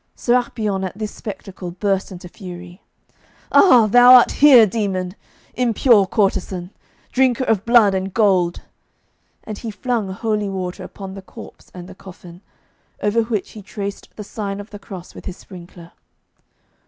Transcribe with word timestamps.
Sérapion, 0.17 0.83
at 0.83 0.97
this 0.97 1.11
spectacle, 1.13 1.69
burst 1.69 2.11
into 2.11 2.27
fury: 2.27 2.81
'Ah, 3.51 3.85
thou 3.85 4.15
art 4.15 4.31
here, 4.31 4.65
demon! 4.65 5.13
Impure 5.53 6.07
courtesan! 6.07 6.71
Drinker 7.11 7.43
of 7.43 7.65
blood 7.65 7.93
and 7.93 8.11
gold! 8.11 8.63
'And 9.43 9.59
he 9.59 9.69
flung 9.69 10.09
holy 10.11 10.49
water 10.49 10.83
upon 10.83 11.13
the 11.13 11.21
corpse 11.21 11.69
and 11.75 11.87
the 11.87 11.93
coffin, 11.93 12.41
over 13.03 13.21
which 13.21 13.51
he 13.51 13.61
traced 13.61 14.09
the 14.15 14.23
sign 14.23 14.59
of 14.59 14.71
the 14.71 14.79
cross 14.79 15.13
with 15.13 15.25
his 15.25 15.37
sprinkler. 15.37 15.91